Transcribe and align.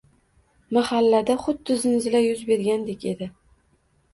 Mahallada 0.77 1.35
xuddi 1.43 1.77
zilzila 1.83 2.23
yuz 2.25 2.43
bergandek 2.51 3.07
edi 3.13 3.29